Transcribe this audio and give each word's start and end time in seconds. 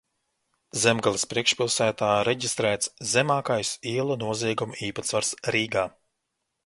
Zemgales 0.83 1.25
priekšpilsētā 1.33 2.09
reģistrēts 2.29 2.89
zemākais 3.11 3.75
ielu 3.93 4.17
noziegumu 4.25 4.79
īpatsvars 4.89 5.35
Rīgā. 5.57 5.85